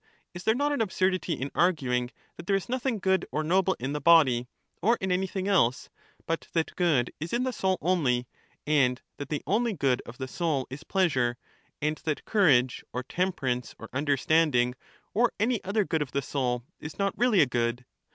Is 0.33 0.43
there 0.45 0.55
not 0.55 0.71
an 0.71 0.81
absurdity 0.81 1.33
in 1.33 1.51
arguing 1.53 2.09
that 2.35 2.47
there 2.47 2.55
is 2.55 2.67
nothing 2.67 2.97
good 2.97 3.23
or 3.31 3.43
noble 3.43 3.75
in 3.79 3.93
the 3.93 4.01
body, 4.01 4.47
or 4.81 4.97
in 4.99 5.11
anything 5.11 5.47
else, 5.47 5.91
but 6.25 6.47
that 6.53 6.75
good 6.75 7.13
is 7.19 7.33
in 7.33 7.43
the 7.43 7.53
soul 7.53 7.77
only, 7.81 8.25
and 8.65 8.99
that 9.17 9.29
the 9.29 9.43
only 9.45 9.73
good 9.75 10.01
of 10.07 10.17
the 10.17 10.27
soul 10.27 10.65
is 10.71 10.83
pleasure; 10.83 11.37
and 11.83 11.97
that 11.97 12.25
courage 12.25 12.83
or 12.91 13.03
temperance 13.03 13.75
or 13.77 13.89
under 13.93 14.17
standing, 14.17 14.73
or 15.13 15.33
any 15.39 15.63
other 15.63 15.85
good 15.85 16.01
of 16.01 16.13
the 16.13 16.23
soul, 16.23 16.63
is 16.79 16.97
not 16.97 17.15
really 17.15 17.39
a 17.39 17.45
good? 17.45 17.85